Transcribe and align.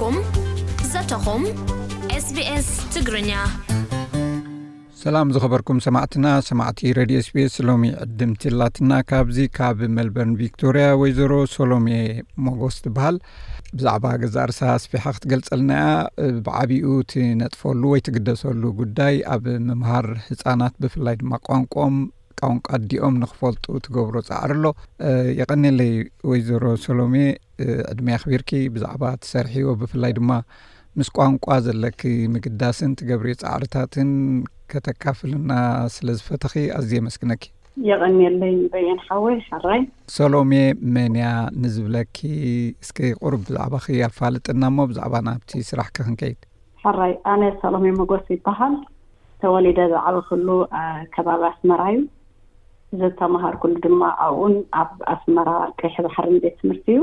ኩምዘተኹምስስ 0.00 2.68
ትግርኛ 2.94 3.30
ሰላም 5.02 5.32
ዝኸበርኩም 5.34 5.78
ሰማዕትና 5.86 6.26
ሰማዕቲ 6.48 6.80
ረድዮ 6.98 7.18
ስቤኤስ 7.26 7.56
ሎሚይ 7.68 7.92
ዕድምትላትና 8.04 8.90
ካብዚ 9.10 9.38
ካብ 9.58 9.80
መልበን 9.96 10.30
ቪክቶርያ 10.40 10.86
ወይዘሮ 11.02 11.32
ሶሎሜ 11.56 11.86
ሞጎስ 12.46 12.76
ትበሃል 12.84 13.16
ብዛዕባ 13.76 14.04
ገዛ 14.24 14.36
ርሳ 14.50 14.62
ስቢሓ 14.84 15.04
ክትገልፀልናያ 15.16 15.84
ብዓብኡ 16.48 16.86
ትነጥፈሉ 17.12 17.82
ወይ 17.94 18.00
ትግደሰሉ 18.08 18.62
ጉዳይ 18.82 19.14
ኣብ 19.34 19.44
ምምሃር 19.68 20.06
ህፃናት 20.28 20.74
ብፍላይ 20.84 21.16
ድማ 21.22 21.32
ቋንቋም 21.48 21.96
ቃውንቃ 22.40 22.68
ዲኦም 22.88 23.14
ንክፈልጡ 23.24 23.64
ትገብሮ 23.84 24.14
ፃዕር 24.30 24.50
ኣሎ 24.56 24.64
ይቀኒለይ 25.40 25.92
ወይዘሮ 26.30 26.64
ሶሎሜ 26.86 27.14
ዕድሚ 27.90 28.08
ክቢርኪ 28.22 28.50
ብዛዕባ 28.74 29.02
ተሰርሕዮ 29.22 29.68
ብፍላይ 29.80 30.12
ድማ 30.18 30.30
ምስ 30.98 31.08
ቋንቋ 31.16 31.46
ዘለኪ 31.66 32.02
ምግዳስን 32.34 32.90
ትገብር 33.00 33.26
ፃዕርታትን 33.42 34.10
ከተካፍልና 34.72 35.52
ስለዝፈተኺ 35.96 36.54
ኣዝዩ 36.78 36.94
መስግነኪ 37.08 37.44
የቀኒየለይ 37.88 38.54
በየን 38.72 38.98
ሓወይ 39.06 39.34
ሓራይ 39.48 39.80
ሰሎሜ 40.16 40.52
መንያ 40.96 41.24
ንዝብለኪ 41.62 42.16
እስከይቁርብ 42.84 43.42
ብዛዕባ 43.48 43.74
ኣፋልጥና 44.08 44.62
ሞ 44.76 44.86
ብዛዕባ 44.92 45.14
ናብቲ 45.28 45.50
ስራሕ 45.70 45.88
ክ 45.96 45.98
ክንከይድ 46.06 46.38
ሓራይ 46.84 47.12
ኣነ 47.32 47.42
ሰሎሜ 47.64 47.86
መጎስ 48.00 48.24
ይበሃል 48.34 48.76
ተወሊደ 49.42 49.80
ዝዕቢ 49.92 50.16
ክሉ 50.28 50.48
ከባቢ 51.14 51.42
ኣስመራ 51.52 51.82
እዩ 51.92 52.02
ዝተምሃር 53.00 53.54
ኩሉ 53.64 53.74
ድማ 53.86 54.02
ኣብኡን 54.26 54.56
ኣብ 54.82 54.92
ኣስመራ 55.14 55.48
ከይሕባሕርን 55.80 56.36
ቤት 56.44 56.56
ትምህርቲ 56.62 56.86
እዩ 56.96 57.00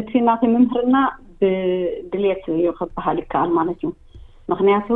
እቲ 0.00 0.10
እናቲ 0.22 0.42
ምምህርና 0.54 0.96
ብድሌት 1.40 2.44
ክበሃል 2.78 3.16
ይከኣል 3.22 3.50
ማለት 3.58 3.76
እዩ 3.82 3.92
ምክንያቱ 4.52 4.88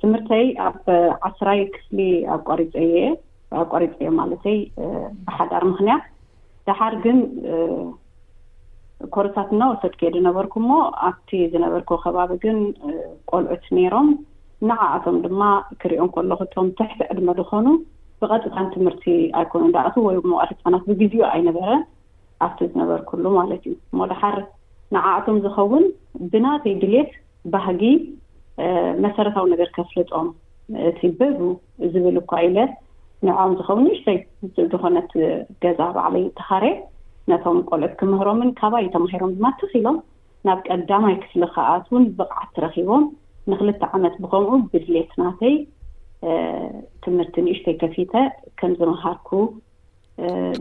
ትምህርተይ 0.00 0.44
ኣብ 0.66 0.76
ዓስራይ 1.28 1.60
ክፍሊ 1.74 1.98
ኣቋሪፀየየ 2.36 3.00
ወኣ 3.54 3.62
ቋሪፀዮ 3.72 4.08
ማለተይ 4.20 4.58
ብሓዳር 5.26 5.62
ምክንያት 5.72 6.02
ደሓድ 6.66 6.94
ግን 7.04 7.18
ኮርታት 9.14 9.48
እናወሰድ 9.54 9.94
ከዲ 10.00 10.14
ነበርኩ 10.28 10.54
ሞ 10.68 10.72
ኣብቲ 11.08 11.30
ዝነበርኩ 11.52 11.90
ከባቢ 12.04 12.32
ግን 12.44 12.58
ቆልዑት 13.30 13.64
ነይሮም 13.76 14.08
ንዓኣቶም 14.68 15.16
ድማ 15.26 15.42
ክሪኦም 15.82 16.10
ከሎ 16.14 16.30
ክቶም 16.40 16.66
ተሕቲ 16.80 17.00
ዕድመ 17.12 17.28
ዝኮኑ 17.38 17.66
ብቐጥታን 18.22 18.68
ትምህርቲ 18.74 19.04
ኣይኮኑ 19.40 19.62
ዳእቱ 19.76 19.94
ወይሞቅሕፃናት 20.08 20.82
ብግዜኡ 20.90 21.22
ኣይነበረን 21.34 21.82
ኣብቲ 22.44 22.58
ዝነበርኩሉ 22.72 23.24
ማለት 23.38 23.62
እዩ 23.70 23.74
ሞድሓር 24.00 24.36
ንዓኣቶም 24.94 25.36
ዝኸውን 25.44 25.84
ብናተይ 26.32 26.74
ድሌት 26.82 27.10
ባህጊ 27.52 27.82
መሰረታዊ 29.04 29.44
ነገር 29.54 29.68
ከፍልጦም 29.76 30.28
እቲበዱ 30.90 31.38
ዝብል 31.92 32.16
እኳ 32.22 32.30
ኢለ 32.46 32.58
ንዕም 33.26 33.52
ዝኸውን 33.58 33.84
ንእሽተይ 33.86 34.18
ዝኮነት 34.72 35.10
ገዛ 35.62 35.80
በዕለዩ 35.96 36.26
ተኻሬ 36.38 36.64
ነቶም 37.30 37.58
ቆልኦት 37.70 37.94
ክምህሮምን 38.00 38.50
ካባ 38.60 38.72
እዩ 38.82 38.88
ተማሂሮም 38.96 39.34
ድማ 39.38 39.48
ተኺኢሎም 39.60 39.98
ናብ 40.48 40.58
ቀዳማይ 40.68 41.14
ክስሊ 41.22 41.42
ከኣት 41.54 41.86
ውን 41.94 42.04
ብቕዓት 42.18 42.54
ረኪቦም 42.64 43.02
ንክልተ 43.50 43.82
ዓመት 43.96 44.14
ብከምኡ 44.22 44.52
ብድሌት 44.72 45.12
ናተይ 45.22 45.56
ትምህርቲ 47.06 47.34
ንእሽተይ 47.46 47.74
ከፊተ 47.82 48.14
ከም 48.60 48.72
ዝምሃርኩ 48.80 49.28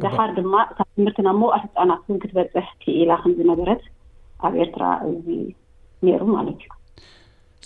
ድሓር 0.04 0.30
ድማ 0.38 0.56
ካብ 0.78 0.90
ትምህርቲናብ 0.96 1.36
ሞኣስጣና 1.44 1.92
ን 2.14 2.18
ክትበፅሕ 2.24 2.68
ክኢላ 2.84 3.12
ከምዝነበረት 3.24 3.82
ኣብ 4.48 4.54
ኤርትራ 4.64 4.84
እዚ 5.10 5.26
ነይሩ 6.08 6.22
ማለት 6.36 6.60
እዩ 6.66 6.70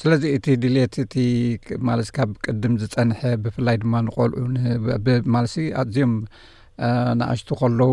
ስለዚ 0.01 0.23
እቲ 0.37 0.45
ድልት 0.63 0.93
እቲ 1.03 1.15
ማለስ 1.89 2.07
ካብ 2.17 2.29
ቅድም 2.45 2.73
ዝፀንሐ 2.81 3.19
ብፍላይ 3.43 3.77
ድማ 3.83 3.95
ንቆልዑ 4.07 4.37
ንማለሲ 5.21 5.57
ኣዝኦም 5.81 6.13
ንኣሽቱ 7.19 7.49
ከለዉ 7.59 7.91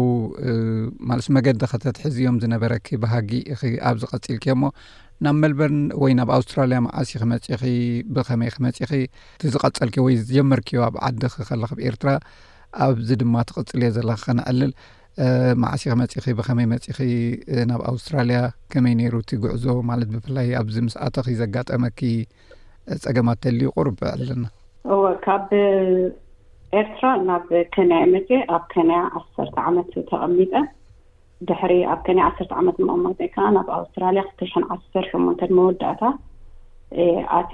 ማለስ 1.08 1.26
መገዲ 1.36 1.60
ኸተት 1.72 1.96
ሒዝዮም 2.04 2.36
ዝነበረኪ 2.44 2.86
ብሃጊ 3.02 3.30
ኣብ 3.88 3.96
ዝቐፂልኪዮ 4.02 4.52
እሞ 4.56 4.64
ናብ 5.24 5.36
መልበርን 5.42 5.82
ወይ 6.02 6.12
ናብ 6.18 6.28
ኣውስትራልያ 6.36 6.78
መዓሲ 6.86 7.10
ክመፂኺ 7.22 7.60
ብኸመይ 8.16 8.50
ክመፂኺ 8.54 8.90
እቲዝቐፀልኪዮ 9.36 10.04
ወይ 10.08 10.14
ዝጀመር 10.22 10.62
ክዮ 10.70 10.80
ኣብ 10.88 10.94
ዓዲ 11.08 11.22
ክከለክብ 11.34 11.78
ኤርትራ 11.90 12.12
ኣብዚ 12.86 13.10
ድማ 13.22 13.34
ትቅፅል 13.48 13.80
እየ 13.82 13.90
ዘለካ 13.96 14.20
ክነኣልል 14.26 14.72
ማዕሲክ 15.62 15.92
መፂኺ 16.00 16.24
ብኸመይ 16.38 16.66
መፂኺ 16.72 16.98
ናብ 17.70 17.80
ኣውስትራልያ 17.90 18.38
ከመይ 18.72 18.94
ነይሩ 19.00 19.14
እቲ 19.22 19.30
ጉዕዞ 19.44 19.64
ማለት 19.90 20.08
ብፍላይ 20.14 20.48
ኣብዚ 20.60 20.76
ምስኣተኺ 20.86 21.26
ዘጋጠመኪ 21.42 22.00
ፀገማት 23.04 23.38
ንተል 23.40 23.58
ይቁርብ 23.66 23.98
ኣለና 24.12 24.44
እወ 24.94 25.02
ካብ 25.26 25.48
ኤርትራ 26.80 27.04
ናብ 27.28 27.48
ኬንያ 27.74 27.96
መፂ 28.14 28.28
ኣብ 28.56 28.64
ከንያ 28.72 28.98
ዓሰተ 29.20 29.54
ዓመት 29.68 29.88
ተቐሚጠ 29.96 30.54
ድሕሪ 31.48 31.72
ኣብ 31.92 32.00
ኬንያ 32.08 32.24
ዓ 32.30 32.50
ዓመት 32.60 32.76
መቅማፀ 32.88 33.18
ከዓ 33.34 33.46
ናብ 33.56 33.68
ኣውስትራልያ 33.78 34.22
ክሽ 34.40 34.52
ዓ 34.74 34.76
8 34.96 35.54
መወዳእታ 35.58 36.02
ኣቴ 37.38 37.52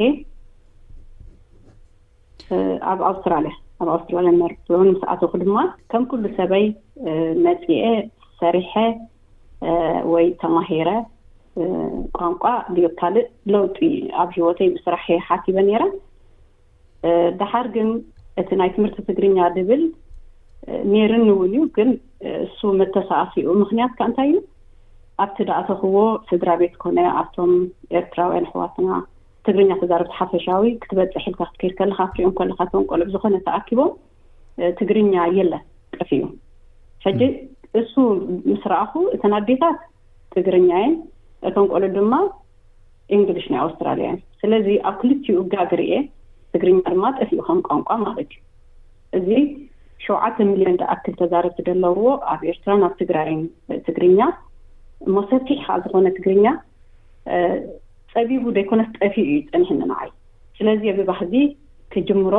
ኣብ 2.91 3.01
ኣውስትራልያ 3.11 3.55
ኣብ 3.81 3.89
ኣውስትራልያ 3.95 4.31
መር 4.41 4.53
ስኣትኩ 5.01 5.33
ድማ 5.43 5.59
ከም 5.93 6.03
ኩሉ 6.11 6.23
ሰበይ 6.39 6.65
መፂኤ 7.47 7.83
ሰሪሐ 8.43 8.73
ወይ 10.13 10.27
ተማሂረ 10.43 10.89
ቋንቋ 12.19 12.43
ዮካልእ 12.85 13.27
ለውጢ 13.53 13.79
ኣብ 14.23 14.31
ሂወተይ 14.37 14.69
ምስራሕ 14.77 15.05
ይ 15.15 15.19
ሓቲበ 15.27 15.59
ነራ 15.69 15.83
ደሓር 17.41 17.67
ግን 17.77 17.89
እቲ 18.43 18.51
ናይ 18.61 18.71
ትምህርቲ 18.77 18.99
ትግርኛ 19.09 19.39
ድብል 19.57 19.83
ነርንእውን 20.93 21.47
እዩ 21.49 21.59
ግን 21.77 21.91
እሱ 22.47 22.61
መተሳቃሲኡ 22.81 23.47
ምክንያት 23.63 23.93
ካ 23.99 24.09
እንታይ 24.09 24.29
እዩ 24.33 24.39
ኣብቲ 25.25 25.37
ዳኣተክዎ 25.51 25.99
ስድራ 26.31 26.49
ቤት 26.63 26.75
ኮነ 26.85 26.99
ኣብቶም 27.21 27.53
ኤርትራውያን 27.99 28.49
ኣሕዋትና 28.49 28.89
ትግርኛ 29.47 29.73
ተዛረብቲ 29.81 30.13
ሓፈሻዊ 30.21 30.65
ክትበፅሕ 30.83 31.25
ኢልካ 31.31 31.41
ክትከይድ 31.49 31.73
ከለካ 31.79 32.01
ክሪኦም 32.13 32.33
ከለካ 32.39 32.61
ቶም 32.71 32.85
ቆሎብ 32.91 33.09
ዝኮነ 33.15 33.37
ተኣኪቦም 33.49 33.91
ትግርኛ 34.79 35.15
የለን 35.39 35.63
ጠፍ 35.99 36.11
እዩ 36.17 36.23
ሕጂ 37.05 37.21
እሱ 37.81 37.93
ምስ 38.53 38.63
ረኣኹ 38.73 38.93
እተን 39.17 39.33
ኣዴታት 39.39 39.79
ትግርኛን 40.37 40.91
እቶም 41.51 41.67
ቆሎብ 41.73 41.93
ድማ 41.99 42.15
እንግሊሽ 43.19 43.47
ናይ 43.53 43.61
ኣውስትራልያን 43.67 44.19
ስለዚ 44.43 44.67
ኣብ 44.91 44.97
ክልቲኡ 45.03 45.37
እጋግርኤ 45.45 45.93
ትግርኛ 46.55 46.79
ድማ 46.93 47.05
ጠፍኡ 47.21 47.39
ከም 47.49 47.61
ቋንቋ 47.71 47.89
ማለት 48.07 48.21
እዩ 48.31 48.43
እዚ 49.19 49.29
ሸውዓተ 50.05 50.37
ሚሊዮን 50.53 50.77
ዳኣክል 50.83 51.15
ተዛረብቲደለዎ 51.21 51.99
ኣብ 52.33 52.41
ኤርትራ 52.53 52.73
ናብ 52.83 52.95
ትግራይን 53.03 53.41
ትግርኛ 53.89 54.21
ሞሰፊሕ 55.17 55.59
ከዓ 55.69 55.77
ዝኮነ 55.85 56.07
ትግርኛ 56.19 56.47
ጠቢቡ 58.19 58.45
ደይኮነት 58.57 58.91
ጠፊ 59.01 59.15
እዩ 59.31 59.39
ፀኒሐ 59.53 59.71
ንንዓይ 59.81 60.09
ስለዚ 60.59 60.81
የብባክዚ 60.89 61.35
ክጅምሮ 61.93 62.35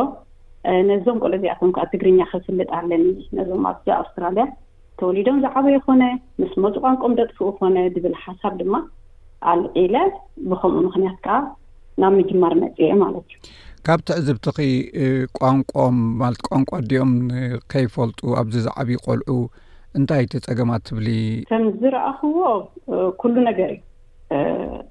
ነዞም 0.90 1.18
ቆልዑ 1.24 1.36
እዚኣቶም 1.40 1.70
ከዓ 1.76 1.84
ትግርኛ 1.92 2.20
ክፍልጥ 2.32 2.70
ኣለኒ 2.78 3.04
ነዞም 3.38 3.66
ኣ 3.70 3.74
ኣውስትራልያ 4.00 4.44
ተወሊዶም 5.00 5.38
ዝዕበ 5.44 5.66
ይኮነ 5.76 6.04
ምስ 6.42 6.54
መፁ 6.64 6.74
ቋንቋም 6.86 7.14
ደጥፍኡ 7.20 7.48
ኮነ 7.60 7.76
ዝብል 7.96 8.16
ሓሳብ 8.24 8.54
ድማ 8.62 8.76
ኣልዒለ 9.52 9.96
ብከምኡ 10.50 10.82
ምክንያት 10.88 11.18
ከዓ 11.26 11.38
ናብ 12.04 12.14
ምጅማር 12.20 12.54
መፂ 12.64 12.76
የ 12.88 12.96
ማለት 13.04 13.28
እዩ 13.38 13.54
ካብቲዕዝብቲኺ 13.90 14.56
ቋንቋም 15.40 15.98
ማለት 16.22 16.42
ቋንቋ 16.50 16.72
ዲኦም 16.92 17.14
ከይፈልጡ 17.74 18.20
ኣብዚ 18.42 18.56
ዝዕብ 18.68 18.90
ቆልዑ 19.06 19.38
እንታይ 20.00 20.26
ቲ 20.32 20.42
ፀገማት 20.48 20.82
ትብሊ 20.90 21.10
ከም 21.52 21.64
ዝረአክዎ 21.82 22.40
ኩሉ 23.22 23.36
ነገር 23.50 23.72
እዩ 23.78 24.82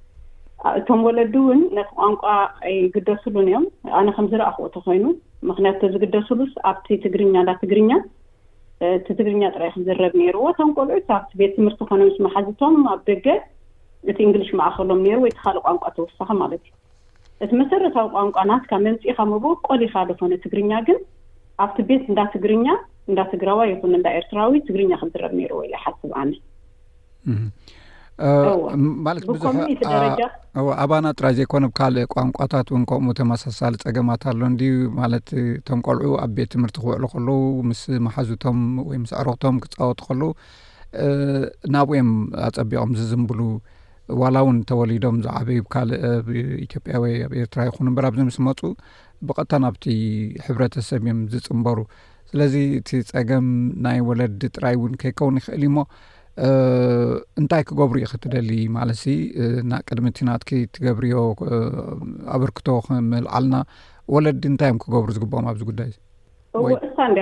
እቶም 0.78 1.00
ወለዲ 1.06 1.34
እውን 1.44 1.60
ነቲ 1.76 1.88
ቋንቋ 2.02 2.22
ኣይግደሱሉን 2.68 3.42
እዮም 3.48 3.64
ኣነ 3.98 4.06
ከም 4.16 4.26
ዝረአክዎ 4.32 4.64
እተኮይኑ 4.68 5.04
ምክንያቱ 5.50 5.80
ዝግደሱሉስ 5.94 6.52
ኣብቲ 6.70 6.86
ትግርኛ 7.04 7.34
እዳ 7.44 7.50
ትግርኛ 7.62 7.90
እቲ 8.96 9.06
ትግርኛ 9.18 9.42
ጥራይ 9.54 9.70
ክዝረብ 9.74 10.14
ነይርዎ 10.22 10.46
እቶም 10.52 10.70
ቆልዑ 10.76 10.96
ኣብቲ 11.18 11.30
ቤት 11.40 11.52
ትምህርቲ 11.58 11.80
ኮነ 11.90 12.00
ምስ 12.08 12.16
መሓዝቶም 12.26 12.74
ኣብ 12.94 13.00
ደገ 13.10 13.26
እቲ 14.12 14.18
እንግሊሽ 14.28 14.50
ማእኸሎም 14.60 15.00
ነይሩ 15.06 15.18
ወይ 15.24 15.32
ቲካልእ 15.36 15.62
ቋንቋ 15.68 15.84
ተወሳኪ 15.98 16.30
ማለት 16.42 16.64
እዩ 16.66 16.74
እቲ 17.44 17.50
መሰረታዊ 17.62 18.06
ቋንቋ 18.16 18.36
ናስካ 18.50 18.70
መንፂኢ 18.86 19.14
ከምቦ 19.20 19.44
ቆሊ 19.68 19.80
ኻ 19.94 20.04
ዝኮነ 20.10 20.34
ትግርኛ 20.44 20.72
ግን 20.88 20.98
ኣብቲ 21.64 21.78
ቤት 21.88 22.04
እንዳ 22.10 22.20
ትግርኛ 22.34 22.66
እንዳ 23.10 23.20
ትግራዋ 23.32 23.60
ይኹን 23.70 23.94
እዳ 24.00 24.06
ኤርትራዊ 24.18 24.54
ትግርኛ 24.68 24.92
ክዝረብ 25.02 25.32
ነይርዎ 25.40 25.60
ኢ 25.68 25.72
ሓስብ 25.84 26.12
ኣነ 26.22 26.30
ማለት 29.06 29.24
ብዙሕጃ 29.30 30.22
ኣባና 30.82 31.06
ጥራይ 31.18 31.34
ዘይኮነ 31.38 31.64
ኣብካልእ 31.68 32.06
ቋንቋታት 32.14 32.68
እውን 32.72 32.82
ከምኡ 32.90 33.12
ተመሳሳሊ 33.18 33.74
ፀገማት 33.82 34.22
ኣሎንድ 34.32 34.60
ማለት 35.00 35.28
እቶም 35.42 35.80
ቆልዑ 35.86 36.12
ኣብ 36.24 36.30
ቤት 36.36 36.48
ትምህርቲ 36.54 36.76
ክውዕሉ 36.84 37.02
ከለዉ 37.14 37.34
ምስ 37.70 37.82
ማሓዙቶም 38.06 38.58
ወይ 38.88 38.98
ምስ 39.02 39.12
ዕረክቶም 39.20 39.56
ክፃወቱ 39.64 40.00
ከለዉ 40.08 40.30
ናብዮም 41.76 42.10
ኣፀቢቆም 42.48 42.92
ዝዝምብሉ 43.00 43.40
ዋላ 44.20 44.36
እውን 44.44 44.58
ተወሊዶም 44.70 45.16
ዝዓበዩ 45.26 45.60
ብካልእ 45.68 46.02
ኢትዮጵያ 46.66 46.96
ወይ 47.04 47.14
ኣብ 47.26 47.32
ኤርትራ 47.42 47.60
ይኹን 47.68 47.88
እምበር 47.90 48.04
ኣብዚ 48.10 48.20
ምስ 48.30 48.36
መፁ 48.48 48.60
ብቐታ 49.28 49.50
ናብቲ 49.64 49.84
ሕብረተሰብ 50.46 51.02
እዮም 51.06 51.20
ዝጽምበሩ 51.34 51.78
ስለዚ 52.30 52.54
እቲ 52.80 52.90
ፀገም 53.10 53.46
ናይ 53.84 53.98
ወለዲ 54.08 54.42
ጥራይ 54.56 54.74
እውን 54.78 54.94
ከይከውን 55.02 55.36
ይኽእል 55.40 55.62
ዩሞ 55.68 55.78
እንታይ 57.40 57.62
ክገብሩ 57.68 57.94
ኢ 58.04 58.08
ክትደሊ 58.12 58.48
ማለትሲ 58.76 59.04
ና 59.68 59.72
ቅድሚ 59.88 60.06
ቲናትኪ 60.18 60.50
ትገብርዮ 60.74 61.18
ኣበርክቶ 62.34 62.66
ክምልዓልና 62.86 63.56
ወለዲ 64.14 64.42
እንታእዮም 64.50 64.80
ክገብሩ 64.82 65.08
ዝግብኦም 65.18 65.48
ኣብዚ 65.52 65.62
ጉዳይእ 65.70 65.94
እእሳ 66.88 66.98
እንድ 67.10 67.18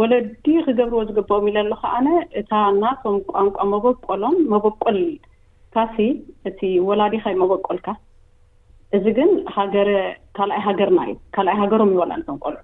ወለዲ 0.00 0.28
ክገብርዎ 0.68 1.00
ዝግብኦም 1.10 1.46
ኢለ 1.50 1.58
ሎከ 1.72 1.82
ኣነ 1.98 2.08
እታ 2.42 2.50
እናቶም 2.74 3.16
ቋንቋ 3.32 3.58
መበቆሎም 3.72 4.36
መበቆል 4.54 5.00
ካሲ 5.74 5.96
እቲ 6.50 6.60
ወላዲካይ 6.88 7.36
መበቆልካ 7.42 7.88
እዚ 8.96 9.04
ግን 9.18 9.30
ሃገረ 9.56 9.90
ካልኣይ 10.36 10.60
ሃገርና 10.68 10.98
እዩ 11.10 11.14
ካልኣይ 11.34 11.56
ሃገሮም 11.62 11.92
ይወላድ 11.96 12.22
ተምቆሎ 12.28 12.56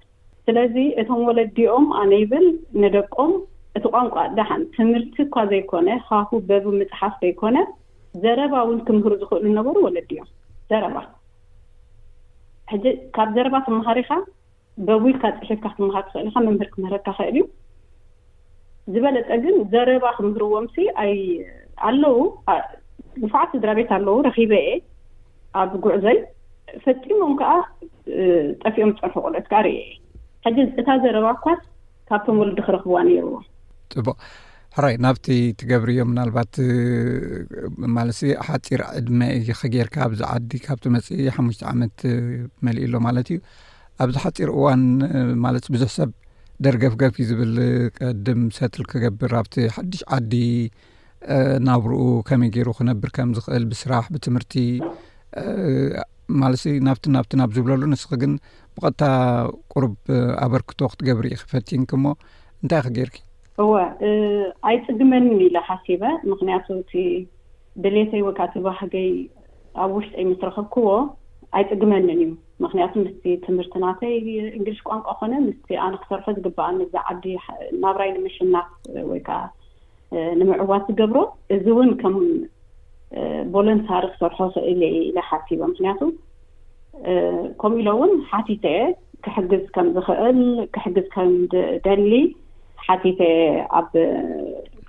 ስለዚ 0.47 0.75
እቶም 1.03 1.21
ወለዲኦም 1.29 1.87
ኣነ 2.01 2.11
ይብል 2.23 2.45
ንደቆም 2.83 3.31
እቲ 3.77 3.85
ቋንቋ 3.95 4.15
ዳሓን 4.37 4.61
ትምህርቲ 4.75 5.15
እኳ 5.25 5.35
ዘይኮነ 5.51 5.89
ካሁ 6.07 6.29
በቡ 6.49 6.63
ምፅሓፍ 6.79 7.13
ዘይኮነ 7.23 7.57
ዘረባ 8.23 8.53
ውን 8.67 8.79
ክምህሩ 8.87 9.13
ዝኽእሉ 9.21 9.45
ነበሩ 9.57 9.75
ወለዲ 9.85 10.09
እዮም 10.15 10.29
ዘረባ 10.71 10.97
ሕጂ 12.71 12.85
ካብ 13.15 13.29
ዘረባ 13.35 13.55
ትምሃሪ 13.67 13.97
ኢካ 14.05 14.13
በብኢልካ 14.87 15.23
ፅሒፍካ 15.41 15.65
ትምሃር 15.77 16.03
ክኽእል 16.07 16.27
ኢካ 16.29 16.35
መምህር 16.47 16.69
ክምህርካ 16.73 17.07
ክእል 17.17 17.29
እዩ 17.33 17.43
ዝበለጠ 18.93 19.29
ግን 19.43 19.55
ዘረባ 19.73 20.05
ክምህርዎም 20.17 20.65
ኣለዉ 21.89 22.17
ንፋዕ 23.25 23.45
ስድራ 23.53 23.69
ቤት 23.79 23.91
ኣለዉ 23.97 24.15
ረኪበ 24.29 24.53
እየ 24.65 24.73
ኣብ 25.59 25.71
ጉዕዘይ 25.83 26.17
ፈፂሞም 26.85 27.31
ከዓ 27.41 27.51
ጠፊኦም 28.63 28.91
ዝፀንሕቁሎ 28.97 29.33
ት 29.45 29.47
ከዓ 29.51 29.61
ርኢየ 29.67 29.81
ሕጂ 30.47 30.57
እታ 30.81 30.87
ዘረባ 31.05 31.27
እኳ 31.37 31.45
ካብቶም 32.09 32.37
ወለዲ 32.41 32.59
ክረክብዋ 32.67 32.97
ነይርዎም 33.07 33.45
ጥቡቅ 33.97 34.15
ሕራይ 34.75 34.95
ናብቲ 35.03 35.25
ትገብር 35.59 35.89
እዮ 35.93 35.99
ምናልባት 36.09 36.53
ማለትሲ 37.95 38.21
ሓጢር 38.47 38.81
ዕድመ 38.99 39.19
እ 39.37 39.57
ከጌርካ 39.59 39.95
ኣብዚ 40.07 40.21
ዓዲ 40.33 40.51
ካብቲ 40.65 40.83
መፅእ 40.95 41.21
ሓሙሽተ 41.37 41.61
ዓመት 41.71 41.95
ብመሊእ 42.09 42.85
ኣሎ 42.87 42.95
ማለት 43.07 43.29
እዩ 43.33 43.39
ኣብዚ 44.03 44.15
ሓፂር 44.23 44.49
እዋን 44.57 44.83
ማለት 45.45 45.65
ብዙሕ 45.75 45.89
ሰብ 45.97 46.11
ደርገፍገፍ 46.65 47.15
ዩ 47.21 47.25
ዝብል 47.29 47.53
ቀድም 47.99 48.39
ሰትር 48.57 48.83
ክገብር 48.91 49.33
ኣብቲ 49.41 49.55
ሓድሽ 49.75 50.01
ዓዲ 50.17 50.33
ናብርኡ 51.67 52.01
ከመይ 52.27 52.49
ገይሩ 52.55 52.69
ክነብር 52.79 53.09
ከም 53.15 53.31
ዝኽእል 53.37 53.65
ብስራሕ 53.71 54.05
ብትምህርቲ 54.15 54.53
ማለትሲ 56.41 56.67
ናብቲ 56.87 57.05
ናብቲ 57.15 57.31
ናብ 57.41 57.51
ዝብለሉ 57.57 57.81
ንስኪ 57.93 58.11
ግን 58.23 58.33
ብቐጥታ 58.75 59.03
ቁርብ 59.73 59.95
ኣበርክቶ 60.45 60.79
ክትገብር 60.93 61.27
ዩ 61.33 61.37
ክፈቲንክ 61.43 61.89
ሞ 62.03 62.13
እንታይ 62.61 62.81
ክገርክእዩ 62.87 63.25
እወ 63.61 63.73
ኣይፅግመኒን 64.69 65.39
ኢለ 65.45 65.55
ሓሲበ 65.67 66.03
ምክንያቱ 66.31 66.67
እቲ 66.81 66.91
ደሌተይ 67.83 68.21
ወይከዓ 68.27 68.45
ቲባህገይ 68.53 69.09
ኣብ 69.83 69.89
ውሽጢ 69.95 70.13
ኣይ 70.21 70.25
ምስ 70.29 70.39
ረከብክዎ 70.47 70.87
ኣይፅግመኒን 71.57 72.11
እዩ 72.15 72.23
ምኽንያቱ 72.63 72.93
ምስቲ 73.03 73.25
ትምህርቲ 73.45 73.73
ናተይ 73.83 74.13
እንግሊሽ 74.57 74.79
ቋንቋ 74.89 75.07
ኮነ 75.19 75.33
ምስቲ 75.47 75.69
ኣነ 75.87 75.93
ክሰርሑ 76.03 76.25
ዝግበኣ 76.37 76.67
ንዛ 76.77 76.93
ዓዲ 77.11 77.25
ናብራይ 77.83 78.09
ንምሽናፍ 78.15 78.69
ወይከዓ 79.11 79.39
ንምዕዋት 80.39 80.83
ዝገብሮ 80.91 81.17
እዚ 81.55 81.65
እውን 81.75 81.91
ከም 82.01 82.15
ቦለንሳሪ 83.55 84.03
ክሰርሖ 84.15 84.37
ኽእል 84.55 84.81
ኢለ 85.05 85.17
ሓሲበ 85.29 85.61
ምክንያቱ 85.73 86.01
ከምኡ 87.63 87.77
ኢሎ 87.83 87.89
ውን 88.01 88.13
ሓቲተ 88.31 88.65
እየ 88.75 88.81
ክሕግዝ 89.25 89.63
ከም 89.75 89.87
ዝኽእል 89.97 90.39
ክሕግዝ 90.75 91.07
ከም 91.15 91.29
ደሊ 91.87 92.11
ሓቲተ 92.85 93.21
ኣብ 93.79 93.87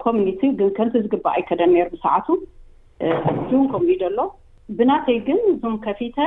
ኮሚኒቲ 0.05 0.41
ግን 0.59 0.71
ከምቲ 0.77 0.95
ዝግባእ 1.07 1.37
ይ 1.41 1.43
ከደመሩሰዓቱ 1.49 2.27
ዝውን 3.49 3.67
ከምኡእዩ 3.73 3.99
ደሎ 4.05 4.19
ብናተይ 4.79 5.19
ግን 5.29 5.39
እዞም 5.53 5.75
ከፊተ 5.87 6.19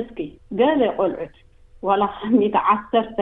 እስኪ 0.00 0.18
ገሌ 0.60 0.80
ቆልዑት 0.98 1.36
ዋላ 1.88 2.02
ከ 2.14 2.56
ዓሰርተ 2.74 3.18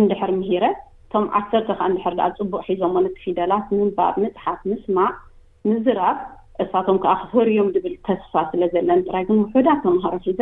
እንድሕር 0.00 0.30
ምሂረ 0.40 0.64
እቶም 1.08 1.26
ዓሰርተ 1.38 1.68
ከዓ 1.78 1.86
እንድሕር 1.90 2.14
ድኣ 2.18 2.26
ዝፅቡቅ 2.38 2.62
ሒዞም 2.70 2.94
ዎነት 2.98 3.16
ፊደላት 3.24 3.66
ምንባብ 3.78 4.14
ምፅሓፍ 4.22 4.60
ምስማዕ 4.70 5.12
ምዝራብ 5.68 6.18
እሳቶም 6.62 6.98
ከዓ 7.04 7.14
ክፈርዮም 7.22 7.70
ዝብል 7.76 7.94
ተስፋ 8.08 8.32
ስለ 8.52 8.62
ዘለን 8.74 9.00
ጥራይ 9.08 9.24
ግን 9.30 9.38
ውሑዳት 9.44 9.80
ተምሃሮ 9.86 10.14
ሒዘ 10.28 10.40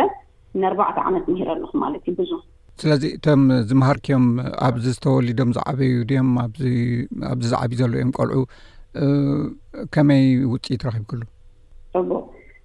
ንኣርባዕተ 0.60 0.96
ዓመት 1.08 1.24
ምሂረ 1.32 1.48
ኣለኩ 1.56 1.72
ማለት 1.84 2.02
እዩ 2.10 2.14
ብዙ 2.20 2.30
ስለዚ 2.82 3.02
እቶም 3.16 3.42
ዝምሃርኪዮም 3.70 4.24
ኣብዚ 4.66 4.84
ዝተወሊዶም 4.94 5.50
ዝዓበዩ 5.56 5.92
ድኦም 6.10 6.30
ኣብዚ 6.44 6.62
ዝዓብዩ 7.50 7.76
ዘሎ 7.80 7.92
እዮም 7.98 8.10
ቆልዑ 8.16 8.38
ከመይ 9.94 10.24
ውፅኢት 10.52 10.82
ረኪብ 10.88 11.04
ክሉ 11.10 11.22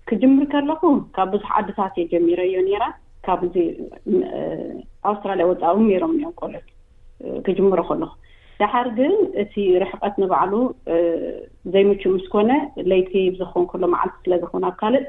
ክጅምር 0.10 0.46
ከለኩ 0.54 0.82
ካብ 1.16 1.30
ብዙሕ 1.34 1.50
ዓድታት 1.60 1.94
እዮ 2.02 2.08
ጀሚሮ 2.16 2.40
እዮ 2.48 2.56
ኔራ 2.70 2.84
ካብዚ 3.26 3.56
ኣውስትራልያ 5.12 5.46
ወፃእው 5.52 5.78
ሮም 6.04 6.14
ምልዑ 6.20 6.34
ክጅምሮ 7.46 7.80
ከለኩ 7.90 8.14
ድሓር 8.60 8.88
ግን 9.00 9.14
እቲ 9.42 9.54
ርሕቐት 9.82 10.16
ንባዕሉ 10.22 10.54
ዘይምቹኡ 11.74 12.10
ምስኮነ 12.16 12.52
ለይቲ 12.92 13.12
ዝኮን 13.40 13.66
ከሎ 13.72 13.84
መዓልቲ 13.94 14.16
ስለዝኮውን 14.26 14.66
ኣብ 14.70 14.76
ካልእ 14.82 15.04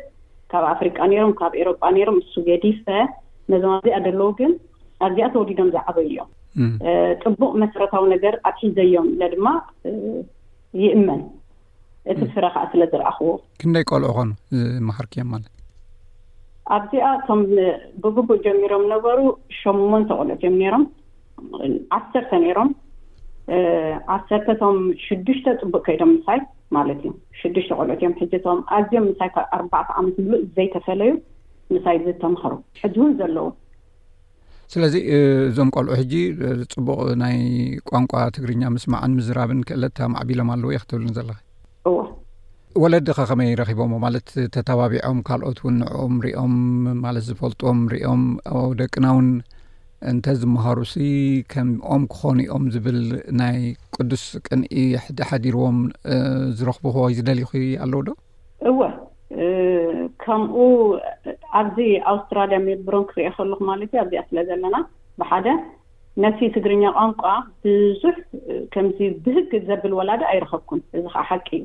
ካብ 0.52 0.64
ኣፍሪቃ 0.74 0.98
ነይሮም 1.12 1.32
ካብ 1.40 1.52
ኤሮጳ 1.62 1.80
ነሮም 1.96 2.18
ሱጌዲፍ 2.34 2.80
ነዞም 3.52 3.72
ኣዝኣ 3.80 3.98
ደለዉ 4.06 4.28
ግን 4.40 4.52
ኣብዝኣ 5.06 5.26
ተወዲዶም 5.34 5.68
ዝዓበዩ 5.74 6.06
እዮም 6.10 6.72
ጥቡቅ 7.22 7.50
መሰረታዊ 7.62 8.04
ነገር 8.14 8.34
ኣብ 8.48 8.56
ሒዘዮም 8.64 9.06
ኢለ 9.12 9.22
ድማ 9.34 9.46
ይእመን 10.82 11.22
እቲ 12.12 12.20
ፍረካዓ 12.34 12.64
ስለ 12.72 12.82
ዝረአኽዎ 12.92 13.30
ክንደይ 13.62 13.84
ቆልዑ 13.90 14.10
ኮኑ 14.18 14.30
መሃርኪዮም 14.88 15.28
ማለት 15.34 15.50
ኣብዚኣ 16.76 17.06
እቶም 17.18 17.40
ብግቡእ 18.02 18.40
ጀሚሮም 18.44 18.84
ነበሩ 18.94 19.18
ሸሞንተ 19.60 20.10
ቆልኦት 20.20 20.38
እዮም 20.44 20.56
ነይሮም 20.62 20.84
ዓሰርተ 21.96 22.30
ነይሮም 22.44 22.70
ዓሰርተቶም 24.16 24.76
ሽዱሽተ 25.04 25.46
ጥቡቅ 25.60 25.80
ከይዶም 25.86 26.10
ምሳይ 26.16 26.40
ማለት 26.76 26.98
እዩ 27.06 27.10
ሽዱሽተ 27.40 27.70
ቆልኦት 27.78 28.00
እዮም 28.02 28.14
ሕዚቶም 28.22 28.58
ኣዝዮም 28.78 29.06
ምሳይካብ 29.12 29.46
ኣርባዕተ 29.58 29.88
ዓመት 30.00 30.14
ዝብሉእ 30.20 30.44
ዘይተፈለዩ 30.56 31.10
ምሳይ 31.76 31.96
ዝተምኸሩ 32.06 32.52
ሕዚ 32.82 32.94
እውን 33.02 33.12
ዘለዎ 33.20 33.46
ስለዚ 34.72 34.94
እዞም 35.46 35.70
ቀልዑ 35.76 35.92
ሕጂ 36.00 36.12
ፅቡቅ 36.72 36.98
ናይ 37.22 37.38
ቋንቋ 37.90 38.12
ትግርኛ 38.34 38.62
ምስማዓን 38.74 39.14
ምዝራብን 39.18 39.60
ክእለት 39.68 39.96
ማዕቢሎም 40.12 40.50
ኣለዉ 40.54 40.68
እየ 40.72 40.80
ክትብልን 40.82 41.14
ዘለ 41.16 41.30
እዋ 41.90 41.96
ወለዲኻ 42.82 43.16
ከመይ 43.30 43.50
ረኺቦም 43.60 43.94
ማለት 44.04 44.28
ተተባቢዖም 44.56 45.18
ካልኦት 45.28 45.58
እውን 45.62 45.74
ንዕኦም 45.80 46.14
ሪኦም 46.26 46.54
ማለት 47.06 47.24
ዝፈልጥዎም 47.30 47.80
ሪኦም 47.94 48.22
ኣው 48.52 48.68
ደቂና 48.82 49.04
እውን 49.14 49.28
እንተ 50.12 50.26
ዝምሃሩሲ 50.42 50.94
ከምኦም 51.54 52.04
ክኾኑኦም 52.12 52.64
ዝብል 52.74 53.00
ናይ 53.42 53.58
ቅዱስ 53.96 54.24
ቅንኢ 54.46 54.84
ሓዲርዎም 55.30 55.80
ዝረኽቡ 56.60 56.84
ኮ 56.98 57.10
ዝደልይኹ 57.18 57.52
ኣለዉ 57.86 58.02
ዶ 58.08 58.16
እዋ 58.72 58.80
ከምኡ 60.22 60.54
ኣብዚ 61.58 61.76
ኣውስትራልያ 62.12 62.58
መልብሮም 62.68 63.04
ክሪአ 63.10 63.28
ከለኩም 63.36 63.68
ማለት 63.70 63.90
እዩ 63.92 63.98
ኣብዚኣ 64.02 64.22
ስለ 64.28 64.38
ዘለና 64.48 64.76
ብሓደ 65.20 65.48
ነሲ 66.22 66.40
ትግርኛ 66.54 66.84
ቋንቋ 66.96 67.22
ብዙሕ 67.64 68.14
ከምዚ 68.72 68.98
ብህግ 69.24 69.52
ዘብል 69.68 69.92
ወላደ 70.00 70.22
ኣይረከብኩን 70.32 70.80
እዚ 70.96 71.04
ከዓ 71.14 71.22
ሓቂ 71.28 71.48
እዩ 71.60 71.64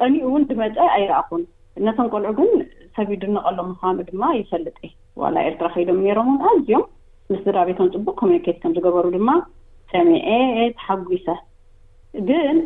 ቀኒኡ 0.00 0.22
እውን 0.30 0.42
ድመፀ 0.50 0.76
ኣይረአኹን 0.96 1.42
ነቶን 1.86 2.10
ቆልዑ 2.12 2.30
ግን 2.38 2.50
ሰብ 2.96 3.08
ይድነቀሎ 3.14 3.58
ምኳኑ 3.70 3.96
ድማ 4.10 4.22
ይፈልጥ 4.40 4.78
እ 4.88 4.90
ዋላ 5.22 5.36
ኤርትራ 5.48 5.66
ከይዶም 5.74 5.98
ነይሮም 6.04 6.28
እውን 6.32 6.40
ኣዝኦም 6.50 6.84
ምስ 7.32 7.40
ዝራቤቶን 7.46 7.90
ዝፅቡቅ 7.94 8.16
ኮሚኒኬት 8.22 8.58
ከም 8.62 8.74
ዝገበሩ 8.76 9.04
ድማ 9.16 9.30
ሰሚዐ 9.94 10.28
ተሓጒሰ 10.78 11.26
ግን 12.30 12.58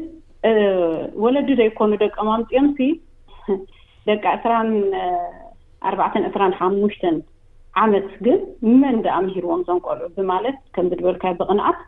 ወለዲ 1.24 1.48
ዘይኮኑ 1.62 1.90
ደቀ 2.04 2.14
ማምፂኦምሲ 2.30 2.80
ደቂ 4.08 4.25
2ስራ 4.40 4.52
ኣርባዕተን 5.88 6.25
ዕራ 6.34 6.42
ሓሙሽተን 6.61 7.16
ዓመት 7.82 8.08
ግን 8.26 8.40
መን 8.80 8.96
ዳ 9.04 9.14
ኣምሂርዎም 9.20 9.62
ዞንቆልዑ 9.68 10.06
ብማለት 10.18 10.58
ከምዚ 10.75 10.92
ድበልካዮ 11.00 11.32
ብቕንዓት 11.40 11.78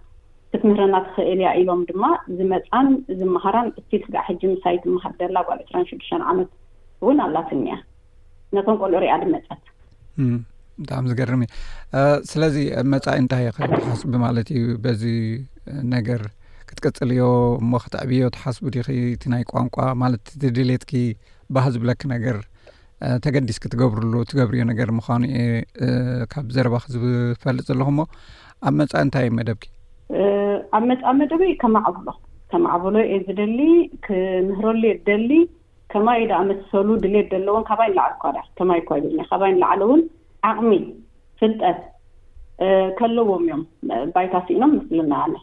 እቲ 0.56 0.62
ምህርና 0.70 0.96
ትኽእል 1.06 1.40
እያ 1.42 1.48
ኢሎም 1.60 1.80
ድማ 1.90 2.04
ዝመፃን 2.38 2.88
ዝመሃራን 3.20 3.68
እቲ 3.80 3.90
ስጋዕ 4.04 4.22
ሕጂ 4.28 4.42
ምሳይ 4.54 4.76
ትምሃር 4.84 5.12
ደላ 5.20 5.36
ሉ 5.54 5.58
2ስራ 5.60 5.80
ሽዱሽተ 5.90 6.20
ዓመት 6.32 6.50
እውን 7.02 7.18
ኣላት 7.26 7.50
እኒአ 7.56 7.76
ነቶም 8.56 8.78
ቆልዑ 8.82 8.98
ሪኣ 9.04 9.14
ድመፃት 9.22 9.64
ብጣዕሚ 10.80 11.04
ዝገርም 11.12 11.42
እ 11.42 11.50
ስለዚ 12.30 12.56
ኣመፃኢ 12.84 13.16
እንታይ 13.22 13.46
ሓስ 13.90 14.02
ማለት 14.26 14.48
እዩ 14.56 14.64
በዚ 14.86 15.02
ነገር 15.94 16.22
ክትቅፅል 16.68 17.10
ዮ 17.20 17.24
እሞ 17.62 17.72
ክትዕብዮ 17.84 18.22
ተሓስቡ 18.36 18.64
ዲ 18.74 18.78
እቲ 19.16 19.24
ናይ 19.34 19.42
ቋንቋ 19.52 19.76
ማለት 20.02 20.24
ዝድልትኪ 20.42 20.90
ባህ 21.54 21.66
ዝብለኪ 21.74 22.02
ነገር 22.14 22.36
ተገዲስ 23.24 23.58
ክ 23.62 23.70
ትገብርሉ 23.72 24.12
ትገብርዮ 24.30 24.62
ነገር 24.70 24.88
ምኳኑ 24.98 25.22
የ 25.36 25.40
ካብ 26.32 26.46
ዘረባ 26.56 26.76
ክዝፈልጥ 26.84 27.64
ዘለኩም 27.70 27.96
ሞ 28.00 28.04
ኣብ 28.68 28.74
መፃ 28.78 28.92
እንታይ 29.06 29.26
መደብኪ 29.38 29.64
ኣብ 30.76 30.82
መፃ 30.90 31.02
መደበዩ 31.20 31.50
ከማዕብሎ 31.62 32.08
ከማዕብሎ 32.52 32.96
እየ 33.08 33.18
ዝደሊ 33.26 33.58
ክምህረሉ 34.06 34.82
የ 34.90 34.94
ዝደሊ 35.00 35.30
ከማ 35.92 36.08
ኢ 36.20 36.24
ደ 36.30 36.32
ኣመስሰሉ 36.42 36.88
ድሌት 37.04 37.28
ዘለዎን 37.34 37.66
ካባይን 37.68 37.94
ላዕሊ 37.98 38.14
ኳ 38.22 38.32
ከማይ 38.60 38.80
እኳ 38.84 38.90
ይ 39.02 39.26
ካባይን 39.32 39.58
ላዕለ 39.64 39.80
እውን 39.88 40.02
ዓቅሚ 40.50 40.70
ፍልጠት 41.40 41.80
ከለዎም 43.00 43.42
እዮም 43.48 43.62
ባይታሲ 44.14 44.48
ኢኖም 44.56 44.72
ምስሊናኣነ 44.78 45.34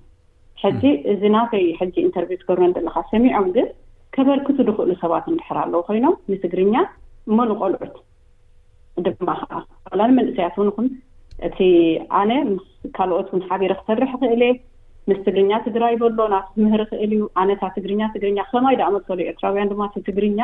ሕዚ 0.63 0.83
እዚናፈይ 1.13 1.65
ሕዚ 1.81 1.93
ኢንተር 2.07 2.25
ትገብርን 2.31 2.74
ዘለካ 2.77 2.98
ሰሚዖም 3.13 3.48
ግን 3.57 3.69
ከበልክቱ 4.15 4.58
ድክእሉ 4.67 4.91
ሰባት 5.03 5.25
እንድሕር 5.32 5.58
ኣለዉ 5.62 5.79
ኮይኖም 5.88 6.15
ንትግርኛ 6.32 6.75
መን 7.38 7.51
ቆልዑት 7.60 7.96
ድማ 9.05 9.29
ዓ 9.58 9.62
ላንመንእስያት 10.00 10.55
ውን 10.62 10.70
ኹን 10.75 10.88
እቲ 11.48 11.58
ኣነ 12.20 12.32
ስካልኦት 12.82 13.27
ውን 13.34 13.41
ሓቢረ 13.48 13.72
ክሰርሕ 13.79 14.12
ይኽእል 14.15 14.41
እየ 14.48 14.53
ምስ 15.10 15.20
ትግርኛ 15.27 15.51
ትግራይበኣሎናምህሪ 15.67 16.84
ክእል 16.91 17.12
እዩ 17.17 17.24
ኣነታ 17.41 17.63
ትግርኛ 17.77 18.01
ትግርኛ 18.15 18.38
ከማይ 18.51 18.75
ዳኣ 18.82 18.89
መሉ 18.96 19.20
ኤርትራውያን 19.32 19.72
ድማ 19.72 19.88
ትግርኛ 20.10 20.39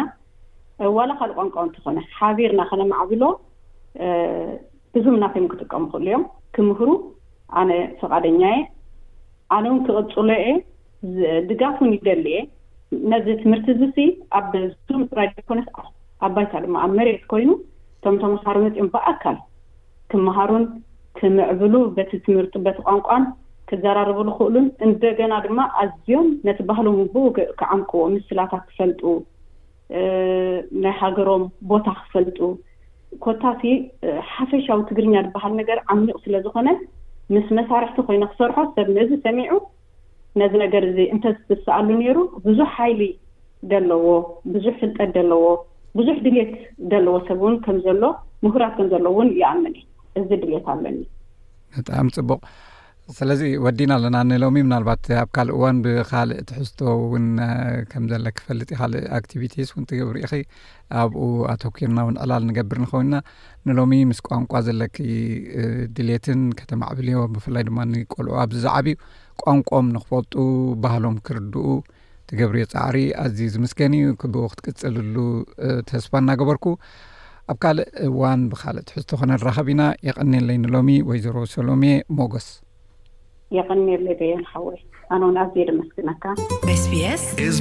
ዋላካሊእ 0.97 1.37
ቋንቋ 1.39 1.55
እንትኾነ 1.67 1.99
ሓቢርና 2.17 2.61
ከነማዕቢሎ 2.71 3.23
ብዙ 4.95 5.05
እናትዮ 5.15 5.47
ክጥቀሙ 5.53 5.83
ይክእሉ 5.87 6.07
እዮም 6.09 6.23
ክምህሩ 6.55 6.89
ኣነ 7.61 7.71
ፈቓደኛየ 8.01 8.55
ኣነ 9.57 9.63
ውን 9.73 9.79
ክቕፅሎ 9.87 10.29
እየ 10.39 10.55
ድጋፍ 11.49 11.75
ውን 11.81 11.91
ይደሊእየ 11.97 12.39
ነዚ 13.11 13.27
ትምህርቲ 13.41 13.67
ዝሲኢ 13.79 14.07
ኣብ 14.37 14.53
ዙም 14.89 15.01
ራድ 15.17 15.33
ኮነት 15.49 15.67
ኣባይታ 16.27 16.53
ድማ 16.63 16.75
ኣብ 16.85 16.91
መሬት 16.99 17.23
ኮይኑ 17.31 17.49
እቶም 17.97 18.15
ቶም 18.21 18.31
ወሳርመፂዮም 18.35 18.87
ብኣካል 18.93 19.37
ክምሃሩን 20.11 20.63
ክምዕብሉ 21.19 21.73
በቲ 21.95 22.11
ትምህርቲ 22.25 22.55
በቲ 22.65 22.77
ቋንቋን 22.87 23.23
ክዘራርብሉ 23.69 24.27
ክእሉን 24.39 24.67
እንደገና 24.85 25.33
ድማ 25.45 25.59
ኣዝዮም 25.81 26.27
ነቲ 26.47 26.59
ባህሎም 26.69 26.97
ብኡ 27.15 27.25
ክዓምቅዎ 27.59 28.01
ምስላታት 28.15 28.63
ክፈልጡ 28.69 29.01
ናይ 30.83 30.93
ሃገሮም 31.01 31.43
ቦታ 31.71 31.85
ክፈልጡ 32.03 32.37
ኮታቲ 33.25 33.61
ሓፈሻዊ 34.33 34.79
ትግርኛ 34.89 35.13
ዝበሃል 35.27 35.53
ነገር 35.61 35.77
ዓሚቅ 35.93 36.15
ስለዝኮነ 36.25 36.69
ምስ 37.35 37.47
መሳርክቲ 37.59 38.01
ኮይኑ 38.09 38.23
ክሰርሖ 38.33 38.57
ሰብ 38.75 38.87
ነዚ 38.97 39.11
ሰሚዑ 39.27 39.53
ነዚ 40.39 40.51
ነገር 40.65 40.83
እዚ 40.89 40.97
እንተ 41.13 41.23
ዝትስኣሉ 41.37 41.87
ነይሩ 42.01 42.17
ብዙሕ 42.47 42.69
ኃይሊ 42.79 43.01
ደለዎ 43.71 44.09
ብዙሕ 44.55 44.73
ፍልጠት 44.81 45.09
ደለዎ 45.17 45.41
ብዙሕ 45.99 46.15
ድሌት 46.25 46.51
ደለዎ 46.91 47.13
ሰብ 47.27 47.39
እውን 47.43 47.55
ከም 47.65 47.77
ዘሎ 47.85 48.03
ምሁራት 48.45 48.73
ከም 48.77 48.87
ዘለዎ 48.93 49.13
ውን 49.19 49.31
ይኣምን 49.41 49.75
እዚ 50.21 50.29
ድሌት 50.43 50.67
ኣለኒ 50.73 50.99
በጣሚ 51.77 52.07
ፅቡቅ 52.17 52.41
ስለዚ 53.17 53.41
ወዲና 53.65 53.91
ኣለና 53.99 54.17
ንሎሚ 54.29 54.55
ምናልባት 54.65 55.05
ኣብ 55.21 55.29
ካልእ 55.35 55.53
እዋን 55.57 55.77
ብካልእ 55.85 56.39
ትሕዝቶ 56.49 56.79
እውን 57.03 57.25
ከም 57.91 58.03
ዘሎክ 58.11 58.37
ፈልጥ 58.47 58.67
ዩ 58.73 58.77
ካልእ 58.81 59.05
ኣክቲቪቲስ 59.19 59.69
እውን 59.73 59.85
ትገብሪኢኺ 59.91 60.31
ኣብኡ 61.03 61.21
ኣቶኪርና 61.53 61.97
እውን 62.05 62.17
ዕላል 62.25 62.43
ንገብር 62.49 62.79
ንኮይንና 62.83 63.15
ንሎሚ 63.69 63.93
ምስ 64.09 64.19
ቋንቋ 64.27 64.51
ዘለኪ 64.67 64.97
ድሌትን 65.97 66.43
ከተማዕብልዮ 66.59 67.17
ብፍላይ 67.35 67.65
ድማ 67.69 67.79
ንቆልዑ 67.95 68.33
ኣብዚዛዕብ 68.43 68.87
እዩ 68.93 68.97
ቋንቋም 69.45 69.89
ንክፈልጡ 69.95 70.35
ባህሎም 70.85 71.17
ክርድኡ 71.27 71.65
ትገብርዮ 72.31 72.63
ፃዕሪ 72.75 72.97
ኣዝዩ 73.25 73.49
ዝምስገን 73.57 73.93
እዩ 74.03 74.07
ክብኡ 74.23 74.43
ክትቅፅልሉ 74.55 75.15
ተስፋ 75.91 76.11
እናገበርኩ 76.25 76.65
ኣብ 77.51 77.57
ካልእ 77.63 77.89
እዋን 78.09 78.41
ብካልእ 78.53 78.85
ትሕዝቶ 78.89 79.11
ክነረኸቢ 79.21 79.69
ኢና 79.77 79.81
የቐኒለይ 80.09 80.59
ንሎሚ 80.65 80.89
ወይ 81.09 81.19
ዘሮ 81.27 81.37
ሰሎሜየ 81.57 82.01
ሞገስ 82.17 82.49
የቀን 83.57 83.81
ለደየንኸወ 84.07 84.67
ኣነንኣብዝ 85.15 85.63
ድመስግነካስስስስስ 85.69 87.55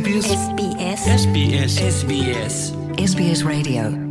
ስቢስ 3.13 3.43
ሬድ 3.53 4.07